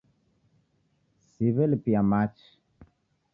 [1.29, 2.49] Siw'elipia machi